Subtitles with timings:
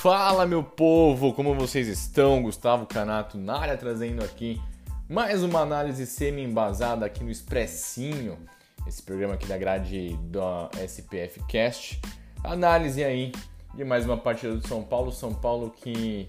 [0.00, 2.40] Fala meu povo, como vocês estão?
[2.40, 4.62] Gustavo Canato na área trazendo aqui
[5.08, 8.38] mais uma análise semi-embasada aqui no Expressinho,
[8.86, 12.00] esse programa aqui da grade da SPF Cast.
[12.44, 13.32] Análise aí
[13.74, 16.28] de mais uma partida do São Paulo, São Paulo que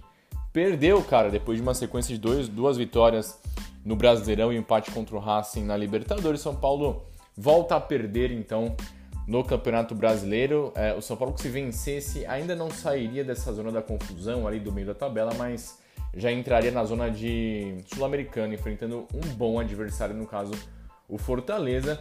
[0.52, 3.40] perdeu, cara, depois de uma sequência de dois, duas vitórias
[3.86, 6.42] no Brasileirão e empate contra o Racing na Libertadores.
[6.42, 7.04] São Paulo
[7.38, 8.76] volta a perder então
[9.30, 10.74] no Campeonato Brasileiro.
[10.76, 14.60] É, o São Paulo que se vencesse ainda não sairia dessa zona da confusão ali
[14.60, 15.78] do meio da tabela, mas
[16.16, 20.52] já entraria na zona de Sul-Americano, enfrentando um bom adversário, no caso
[21.08, 22.00] o Fortaleza.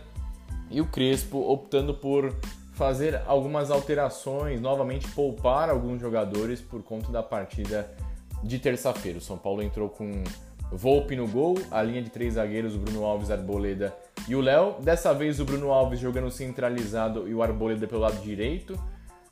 [0.70, 2.34] E o Crespo optando por
[2.72, 7.94] fazer algumas alterações, novamente poupar alguns jogadores por conta da partida
[8.42, 9.18] de terça-feira.
[9.18, 10.24] O São Paulo entrou com
[10.70, 13.96] Volpe no gol, a linha de três zagueiros, o Bruno Alves, Arboleda
[14.28, 14.76] e o Léo.
[14.80, 18.78] Dessa vez o Bruno Alves jogando centralizado e o Arboleda pelo lado direito.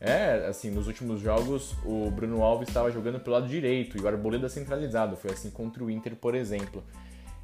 [0.00, 4.08] É, assim, nos últimos jogos o Bruno Alves estava jogando pelo lado direito e o
[4.08, 5.16] Arboleda centralizado.
[5.16, 6.82] Foi assim contra o Inter, por exemplo.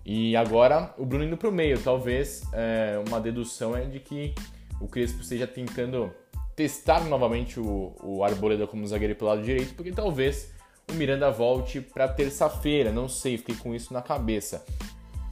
[0.04, 1.78] E agora o Bruno indo para o meio.
[1.78, 4.34] Talvez é, uma dedução é de que
[4.80, 6.12] o Crespo esteja tentando
[6.56, 10.52] testar novamente o, o Arboleda como zagueiro pelo lado direito, porque talvez
[10.92, 14.64] o Miranda volte para terça-feira, não sei, fiquei com isso na cabeça.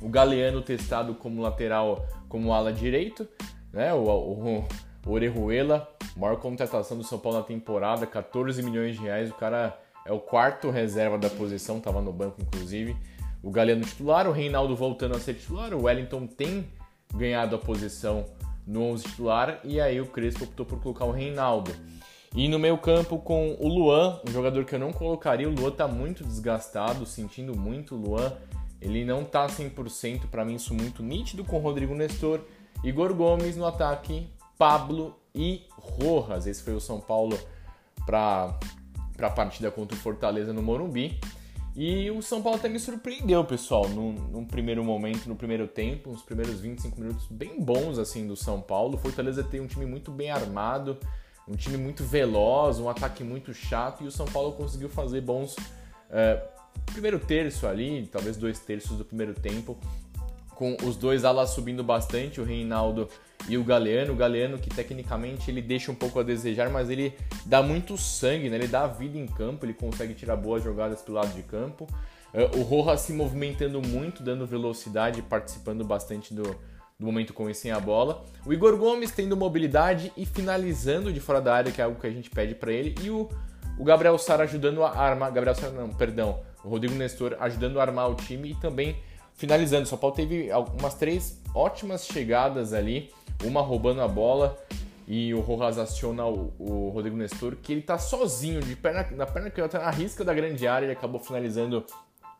[0.00, 3.28] O Galeano testado como lateral, como ala direito,
[3.72, 3.92] né?
[3.92, 4.64] O, o,
[5.06, 9.30] o Orejuela, maior contratação do São Paulo na temporada, 14 milhões de reais.
[9.30, 12.96] O cara é o quarto reserva da posição, estava no banco inclusive.
[13.42, 16.66] O Galeano titular, o Reinaldo voltando a ser titular, o Wellington tem
[17.14, 18.24] ganhado a posição
[18.66, 21.70] no 11 titular e aí o Crespo optou por colocar o Reinaldo.
[22.34, 25.72] E no meio campo com o Luan, um jogador que eu não colocaria, o Luan
[25.72, 28.32] tá muito desgastado, sentindo muito o Luan.
[28.80, 32.40] Ele não tá 100%, para mim isso muito nítido com o Rodrigo Nestor,
[32.84, 36.46] Igor Gomes no ataque, Pablo e Rojas.
[36.46, 37.38] Esse foi o São Paulo
[38.06, 38.58] para
[39.18, 41.18] a partida contra o Fortaleza no Morumbi.
[41.74, 46.10] E o São Paulo até me surpreendeu, pessoal, num, num, primeiro momento, no primeiro tempo,
[46.10, 48.96] uns primeiros 25 minutos bem bons assim do São Paulo.
[48.96, 50.98] O Fortaleza tem um time muito bem armado,
[51.50, 55.56] um time muito veloz, um ataque muito chato e o São Paulo conseguiu fazer bons
[56.08, 56.40] é,
[56.92, 59.76] primeiro terço ali, talvez dois terços do primeiro tempo,
[60.54, 63.08] com os dois alas subindo bastante, o Reinaldo
[63.48, 64.12] e o Galeano.
[64.12, 67.14] O Galeano que tecnicamente ele deixa um pouco a desejar, mas ele
[67.46, 68.56] dá muito sangue, né?
[68.56, 71.86] ele dá vida em campo, ele consegue tirar boas jogadas pelo lado de campo.
[72.32, 76.54] É, o Rojas se movimentando muito, dando velocidade, participando bastante do,
[77.00, 78.22] do momento com e sem a bola.
[78.44, 82.06] O Igor Gomes tendo mobilidade e finalizando de fora da área, que é algo que
[82.06, 82.94] a gente pede para ele.
[83.02, 83.26] E o,
[83.78, 85.32] o Gabriel Sara ajudando a armar.
[85.32, 86.40] Gabriel Sara, não, perdão.
[86.62, 88.96] O Rodrigo Nestor ajudando a armar o time e também
[89.34, 89.84] finalizando.
[89.84, 93.10] O São Paulo teve algumas três ótimas chegadas ali.
[93.42, 94.58] Uma roubando a bola
[95.08, 99.26] e o Rojas aciona o, o Rodrigo Nestor, que ele tá sozinho, de perna, na
[99.26, 101.84] perna que na risca da grande área, ele acabou finalizando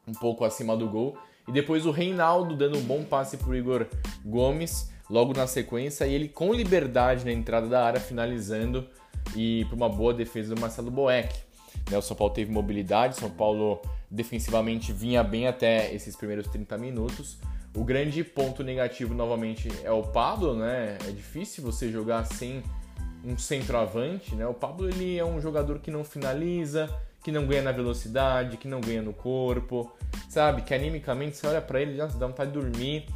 [0.07, 1.17] um pouco acima do gol.
[1.49, 3.87] E depois o Reinaldo dando um bom passe para Igor
[4.25, 8.87] Gomes logo na sequência e ele com liberdade na entrada da área finalizando
[9.35, 11.35] e para uma boa defesa do Marcelo Boeck.
[11.91, 13.81] Né, o São Paulo teve mobilidade, São Paulo
[14.11, 17.39] defensivamente vinha bem até esses primeiros 30 minutos.
[17.75, 20.99] O grande ponto negativo novamente é o Pablo, né?
[21.09, 22.63] É difícil você jogar sem
[23.25, 24.47] um centroavante, né?
[24.47, 26.91] O Pablo ele é um jogador que não finaliza,
[27.23, 29.93] que não ganha na velocidade, que não ganha no corpo,
[30.29, 30.63] sabe?
[30.63, 33.07] Que animicamente você olha para ele já dá vontade de dormir.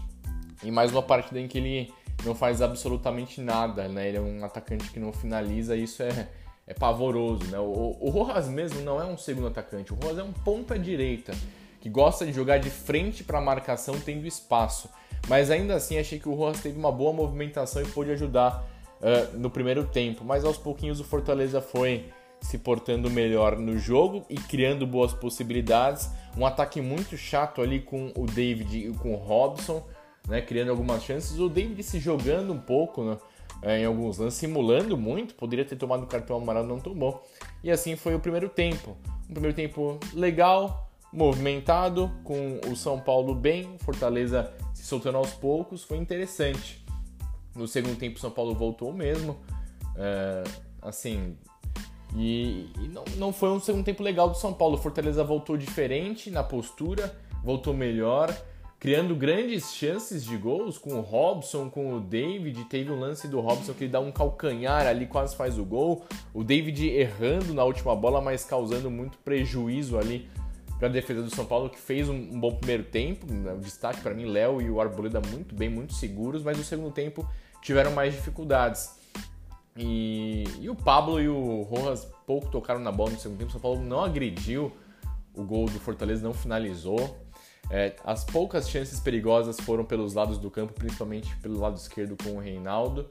[0.62, 1.92] E mais uma partida em que ele
[2.24, 4.08] não faz absolutamente nada, né?
[4.08, 6.28] Ele é um atacante que não finaliza, e isso é,
[6.66, 7.58] é pavoroso, né?
[7.58, 11.34] O, o Rojas mesmo não é um segundo atacante, o Rojas é um ponta direita
[11.80, 14.88] que gosta de jogar de frente para a marcação tendo espaço.
[15.28, 18.64] Mas ainda assim achei que o Rojas teve uma boa movimentação e pôde ajudar
[19.00, 20.24] uh, no primeiro tempo.
[20.24, 22.06] Mas aos pouquinhos o Fortaleza foi
[22.44, 26.10] se portando melhor no jogo e criando boas possibilidades.
[26.36, 29.82] Um ataque muito chato ali com o David e com o Robson,
[30.28, 31.38] né, criando algumas chances.
[31.38, 33.16] O David se jogando um pouco, né,
[33.62, 37.26] é, em alguns lances, simulando muito, poderia ter tomado o cartão amarelo, não tomou.
[37.62, 38.94] E assim foi o primeiro tempo.
[39.28, 45.82] Um primeiro tempo legal, movimentado, com o São Paulo bem, Fortaleza se soltando aos poucos,
[45.82, 46.84] foi interessante.
[47.56, 49.38] No segundo tempo, o São Paulo voltou mesmo.
[49.96, 50.44] É,
[50.82, 51.38] assim,
[52.14, 54.76] e, e, não, não foi um segundo tempo legal do São Paulo.
[54.76, 58.34] Fortaleza voltou diferente na postura, voltou melhor
[58.84, 62.66] criando grandes chances de gols com o Robson, com o David.
[62.66, 66.04] Teve um lance do Robson que ele dá um calcanhar ali, quase faz o gol.
[66.34, 70.28] O David errando na última bola, mas causando muito prejuízo ali
[70.78, 73.26] para a defesa do São Paulo, que fez um, um bom primeiro tempo.
[73.26, 76.92] O destaque para mim, Léo e o Arboleda muito bem, muito seguros, mas no segundo
[76.92, 77.26] tempo
[77.62, 79.02] tiveram mais dificuldades.
[79.76, 83.50] E, e o Pablo e o Rojas pouco tocaram na bola no segundo tempo.
[83.50, 84.72] O São Paulo não agrediu
[85.34, 87.18] o gol do Fortaleza, não finalizou.
[87.70, 92.36] É, as poucas chances perigosas foram pelos lados do campo, principalmente pelo lado esquerdo com
[92.36, 93.08] o Reinaldo.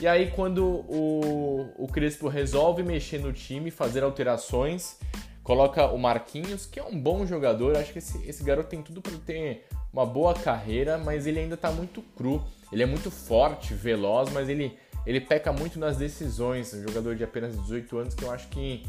[0.00, 4.98] E aí, quando o, o Crespo resolve mexer no time, fazer alterações,
[5.42, 7.76] coloca o Marquinhos, que é um bom jogador.
[7.76, 11.54] Acho que esse, esse garoto tem tudo para ter uma boa carreira, mas ele ainda
[11.54, 12.42] está muito cru.
[12.72, 16.74] Ele é muito forte, veloz, mas ele, ele peca muito nas decisões.
[16.74, 18.84] Um jogador de apenas 18 anos que eu acho que,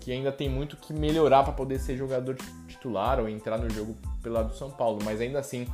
[0.00, 2.36] que ainda tem muito que melhorar para poder ser jogador
[2.66, 5.68] titular ou entrar no jogo pelo lado do São Paulo, mas ainda assim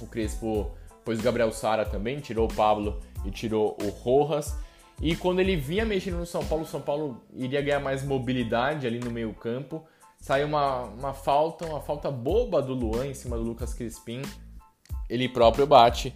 [0.00, 0.70] o Crespo
[1.04, 4.56] pôs o Gabriel Sara também, tirou o Pablo e tirou o Rojas.
[5.02, 8.86] E quando ele vinha mexendo no São Paulo, o São Paulo iria ganhar mais mobilidade
[8.86, 9.84] ali no meio campo.
[10.20, 14.22] Saiu uma, uma falta, uma falta boba do Luan em cima do Lucas Crispim.
[15.10, 16.14] Ele próprio bate.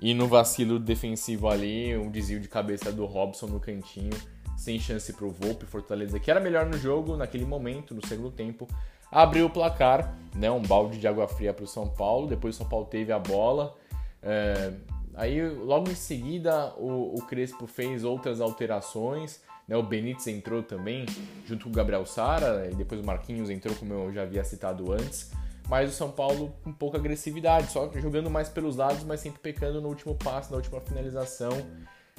[0.00, 4.16] E no vacilo defensivo ali, um desvio de cabeça do Robson no cantinho,
[4.56, 5.66] sem chance para o Volpe.
[5.66, 8.66] Fortaleza, que era melhor no jogo naquele momento, no segundo tempo,
[9.12, 12.26] abriu o placar, né, um balde de água fria para o São Paulo.
[12.26, 13.76] Depois o São Paulo teve a bola.
[14.22, 14.72] É,
[15.14, 19.42] aí logo em seguida o, o, Crespo fez outras alterações.
[19.68, 21.04] Né, o Benítez entrou também,
[21.46, 24.92] junto com o Gabriel Sara, e depois o Marquinhos entrou, como eu já havia citado
[24.92, 25.30] antes.
[25.70, 29.80] Mas o São Paulo com pouca agressividade, só jogando mais pelos lados, mas sempre pecando
[29.80, 31.52] no último passe, na última finalização.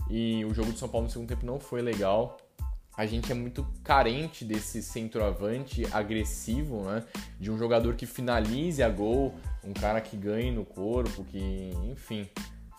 [0.10, 2.38] E o jogo do São Paulo no segundo tempo não foi legal
[2.98, 7.04] a gente é muito carente desse centroavante agressivo, né?
[7.40, 9.34] De um jogador que finalize a gol,
[9.64, 12.30] um cara que ganhe no corpo, que, enfim,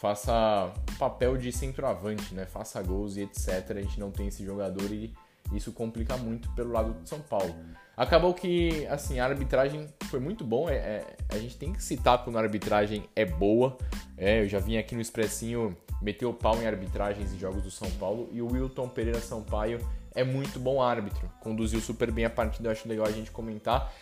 [0.01, 2.45] faça papel de centroavante, né?
[2.45, 3.71] Faça gols e etc.
[3.71, 5.13] A gente não tem esse jogador e
[5.57, 7.55] isso complica muito pelo lado de São Paulo.
[7.97, 10.69] Acabou que, assim, a arbitragem foi muito bom.
[10.69, 13.77] É, é, a gente tem que citar quando a arbitragem é boa.
[14.17, 17.71] É, eu já vim aqui no Expressinho meter o pau em arbitragens em jogos do
[17.71, 19.79] São Paulo e o Wilton Pereira Sampaio
[20.15, 23.93] é muito bom árbitro, conduziu super bem a partida, eu acho legal a gente comentar.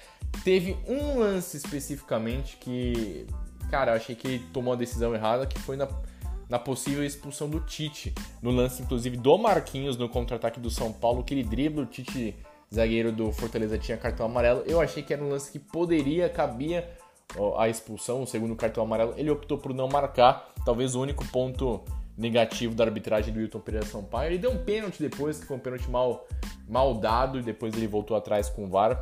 [0.43, 3.26] Teve um lance especificamente que,
[3.70, 5.87] cara, eu achei que tomou a decisão errada, que foi na,
[6.50, 8.12] na possível expulsão do Tite.
[8.43, 12.37] No lance, inclusive, do Marquinhos no contra-ataque do São Paulo, que ele dribla o Tite,
[12.75, 14.64] zagueiro do Fortaleza, tinha cartão amarelo.
[14.67, 16.91] Eu achei que era um lance que poderia, cabia
[17.56, 19.14] a expulsão, o segundo cartão amarelo.
[19.17, 21.82] Ele optou por não marcar, talvez o único ponto
[22.19, 24.31] negativo da arbitragem do Wilton Pereira Sampaio.
[24.31, 26.26] Ele deu um pênalti depois, que foi um pênalti mal,
[26.69, 29.00] mal dado, e depois ele voltou atrás com o VAR.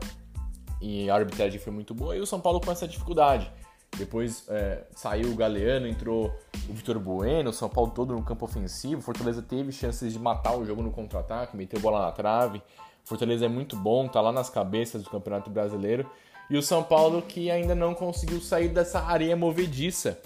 [0.82, 2.14] E a arbitragem foi muito boa.
[2.14, 3.50] E o São Paulo com essa dificuldade.
[3.96, 6.32] Depois é, saiu o Galeano, entrou
[6.68, 9.00] o Vitor Bueno, o São Paulo todo no campo ofensivo.
[9.02, 12.62] Fortaleza teve chances de matar o jogo no contra-ataque, meteu bola na trave.
[13.04, 16.08] Fortaleza é muito bom, tá lá nas cabeças do Campeonato Brasileiro.
[16.50, 20.18] E o São Paulo que ainda não conseguiu sair dessa areia movediça,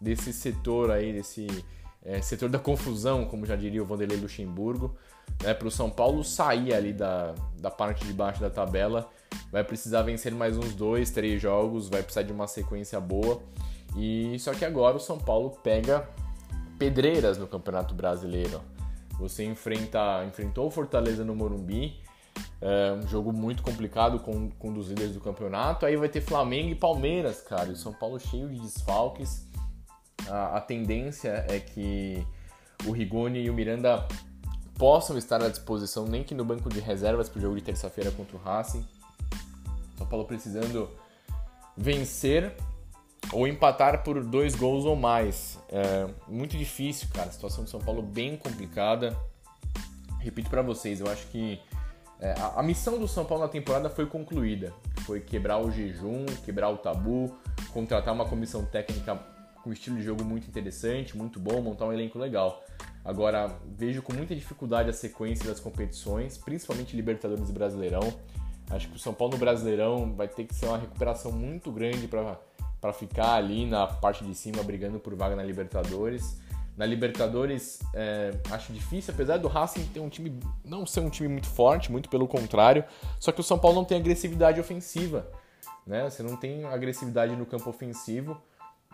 [0.00, 1.46] desse setor aí, desse
[2.04, 4.96] é, setor da confusão, como já diria o Vanderlei Luxemburgo,
[5.42, 9.10] né, para o São Paulo sair ali da, da parte de baixo da tabela.
[9.50, 13.40] Vai precisar vencer mais uns dois, três jogos, vai precisar de uma sequência boa.
[13.96, 16.08] E só que agora o São Paulo pega
[16.78, 18.60] pedreiras no Campeonato Brasileiro.
[19.18, 21.98] Você enfrenta, enfrentou o Fortaleza no Morumbi,
[22.60, 25.86] é um jogo muito complicado com, com um dos líderes do campeonato.
[25.86, 27.68] Aí vai ter Flamengo e Palmeiras, cara.
[27.68, 29.48] E o São Paulo cheio de desfalques
[30.28, 32.26] a, a tendência é que
[32.86, 34.06] o Rigoni e o Miranda
[34.76, 38.10] possam estar à disposição, nem que no banco de reservas para o jogo de terça-feira
[38.10, 38.84] contra o Racing.
[40.08, 40.88] São Paulo precisando
[41.76, 42.54] vencer
[43.30, 45.58] ou empatar por dois gols ou mais.
[45.68, 47.28] É muito difícil, cara.
[47.28, 49.14] A situação do São Paulo bem complicada.
[50.18, 51.60] Repito para vocês, eu acho que
[52.20, 54.72] é, a, a, missão do São Paulo na temporada foi concluída.
[55.04, 57.36] Foi quebrar o jejum, quebrar o tabu,
[57.72, 59.14] contratar uma comissão técnica
[59.62, 62.64] com estilo de jogo muito interessante, muito bom, montar um elenco legal.
[63.04, 68.12] Agora, vejo com muita dificuldade a sequência das competições, principalmente Libertadores e Brasileirão.
[68.70, 72.06] Acho que o São Paulo no Brasileirão vai ter que ser uma recuperação muito grande
[72.06, 76.38] para ficar ali na parte de cima brigando por vaga na Libertadores.
[76.76, 81.28] Na Libertadores, é, acho difícil, apesar do Racing ter um time não ser um time
[81.28, 82.84] muito forte, muito pelo contrário.
[83.18, 85.26] Só que o São Paulo não tem agressividade ofensiva,
[85.86, 86.08] né?
[86.08, 88.40] Você não tem agressividade no campo ofensivo.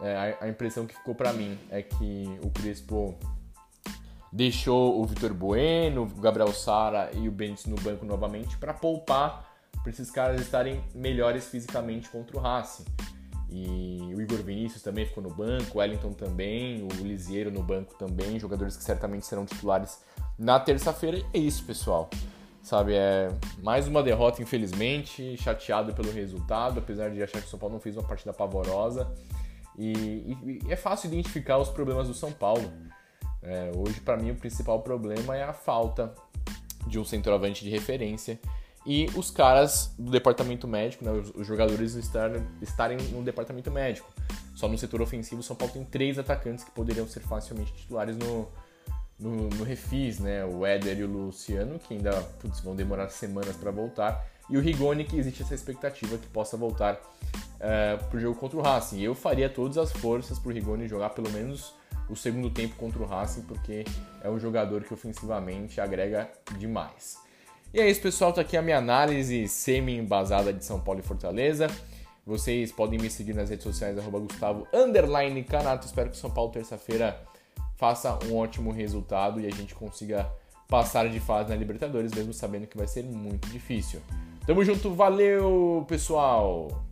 [0.00, 3.16] É, a, a, impressão que ficou para mim é que o Crespo
[4.32, 9.53] deixou o Vitor Bueno, o Gabriel Sara e o Benítez no banco novamente para poupar
[9.84, 12.86] para esses caras estarem melhores fisicamente contra o Racing.
[13.50, 17.94] E o Igor Vinícius também ficou no banco, o Wellington também, o Lisieiro no banco
[17.94, 20.02] também, jogadores que certamente serão titulares
[20.38, 21.18] na terça-feira.
[21.34, 22.08] É isso, pessoal.
[22.62, 23.28] Sabe, é
[23.62, 27.80] mais uma derrota, infelizmente, chateado pelo resultado, apesar de achar que o São Paulo não
[27.80, 29.12] fez uma partida pavorosa.
[29.78, 32.72] E, e, e é fácil identificar os problemas do São Paulo.
[33.42, 36.14] É, hoje, para mim, o principal problema é a falta
[36.86, 38.40] de um centroavante de referência
[38.86, 44.12] e os caras do departamento médico, né, os, jogadores estarem, estarem no departamento médico.
[44.54, 48.48] Só no setor ofensivo, São Paulo tem três atacantes que poderiam ser facilmente titulares no,
[49.18, 50.44] no, no Refis, né?
[50.44, 54.26] O Éder e o Luciano, que ainda putz, vão demorar semanas para voltar.
[54.48, 56.98] E o Rigoni, que existe essa expectativa que possa voltar uh,
[57.60, 59.00] eh, para o jogo contra o Racing.
[59.00, 61.74] Eu faria todas as forças para o Rigoni jogar pelo menos
[62.10, 63.84] o segundo tempo contra o Racing, porque
[64.22, 67.23] é um jogador que ofensivamente agrega demais.
[67.74, 68.32] E é isso, pessoal.
[68.32, 71.66] Tá aqui a minha análise semi-embasada de São Paulo e Fortaleza.
[72.24, 74.64] Vocês podem me seguir nas redes sociais, arroba Gustavo
[75.50, 75.84] Canato.
[75.84, 77.20] Espero que São Paulo terça-feira
[77.76, 80.30] faça um ótimo resultado e a gente consiga
[80.68, 84.00] passar de fase na Libertadores, mesmo sabendo que vai ser muito difícil.
[84.46, 86.84] Tamo junto, valeu, pessoal!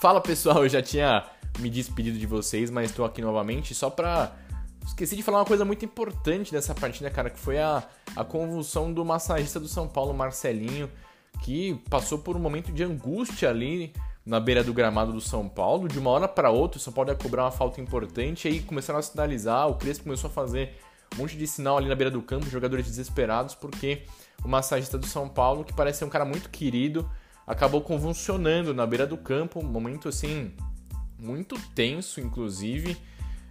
[0.00, 1.26] Fala pessoal, eu já tinha
[1.58, 4.34] me despedido de vocês, mas estou aqui novamente só para
[4.86, 7.82] Esqueci de falar uma coisa muito importante dessa partida, cara, que foi a,
[8.14, 10.90] a convulsão do massagista do São Paulo, Marcelinho,
[11.42, 13.92] que passou por um momento de angústia ali
[14.24, 15.88] na beira do gramado do São Paulo.
[15.88, 18.98] De uma hora para outra, o São Paulo ia cobrar uma falta importante, aí começaram
[18.98, 20.74] a sinalizar, o Crespo começou a fazer
[21.14, 24.04] um monte de sinal ali na beira do campo, jogadores desesperados, porque
[24.44, 27.08] o massagista do São Paulo, que parece ser um cara muito querido,
[27.46, 30.52] acabou convulsionando na beira do campo, um momento assim
[31.18, 32.96] muito tenso, inclusive.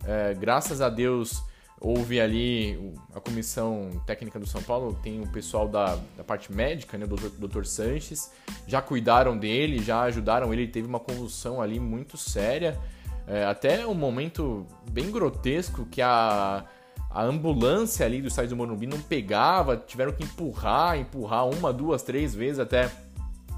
[0.06, 1.44] É, graças a Deus
[1.84, 6.98] houve ali a comissão técnica do São Paulo, tem o pessoal da, da parte médica,
[6.98, 7.66] né, o Dr.
[7.66, 8.32] Sanches,
[8.66, 12.80] já cuidaram dele, já ajudaram ele, ele teve uma convulsão ali muito séria,
[13.28, 16.64] é, até um momento bem grotesco que a,
[17.10, 22.02] a ambulância ali do estádio do Morumbi não pegava, tiveram que empurrar, empurrar uma, duas,
[22.02, 22.90] três vezes até,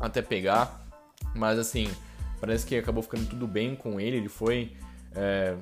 [0.01, 0.83] até pegar,
[1.35, 1.87] mas assim,
[2.41, 4.73] parece que acabou ficando tudo bem com ele, ele foi...
[5.13, 5.55] É,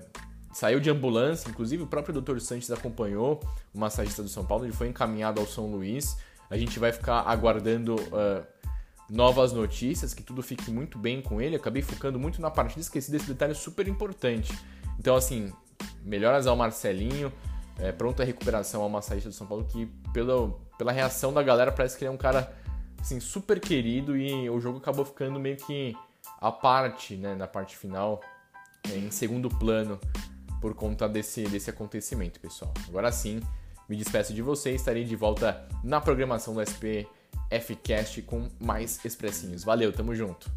[0.54, 2.40] saiu de ambulância, inclusive o próprio Dr.
[2.40, 3.42] Sanches acompanhou
[3.74, 6.18] o massagista do São Paulo, ele foi encaminhado ao São Luís.
[6.50, 8.46] A gente vai ficar aguardando uh,
[9.10, 11.56] novas notícias, que tudo fique muito bem com ele.
[11.56, 14.58] Acabei focando muito na partida, esqueci desse detalhe super importante.
[15.00, 15.52] Então, assim,
[16.04, 17.34] melhoras ao Marcelinho,
[17.80, 21.98] é, pronta recuperação ao massagista do São Paulo, que pela, pela reação da galera parece
[21.98, 22.54] que ele é um cara
[23.02, 25.96] assim, super querido e o jogo acabou ficando meio que
[26.40, 28.22] à parte, né, na parte final,
[28.90, 30.00] é, em segundo plano
[30.63, 32.74] por conta desse, desse acontecimento, pessoal.
[32.88, 33.41] Agora sim,
[33.89, 39.65] me despeço de vocês, estarei de volta na programação do SPFcast com mais expressinhos.
[39.65, 40.50] Valeu, tamo junto!